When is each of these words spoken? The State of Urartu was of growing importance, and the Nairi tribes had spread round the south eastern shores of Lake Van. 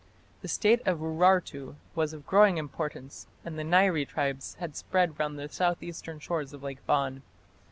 The 0.41 0.47
State 0.47 0.81
of 0.87 0.97
Urartu 0.99 1.75
was 1.93 2.11
of 2.11 2.25
growing 2.25 2.57
importance, 2.57 3.27
and 3.45 3.55
the 3.55 3.61
Nairi 3.63 4.03
tribes 4.07 4.55
had 4.55 4.75
spread 4.75 5.19
round 5.19 5.37
the 5.37 5.47
south 5.47 5.83
eastern 5.83 6.17
shores 6.17 6.53
of 6.53 6.63
Lake 6.63 6.79
Van. 6.87 7.21